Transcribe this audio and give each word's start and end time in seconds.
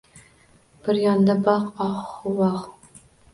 Bir 0.87 0.97
yonda, 1.01 1.35
boq, 1.49 1.67
ohu 1.89 2.35
voh… 2.41 2.67